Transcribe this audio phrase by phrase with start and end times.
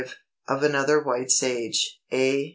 [0.47, 2.49] Of another White Sage (A.